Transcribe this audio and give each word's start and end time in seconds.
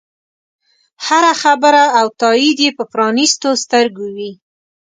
هره 1.05 1.33
خبره 1.41 1.83
او 1.99 2.05
تایید 2.19 2.57
یې 2.65 2.69
په 2.77 2.83
پرانیستو 2.91 3.49
سترګو 3.63 4.05
وي. 4.15 4.31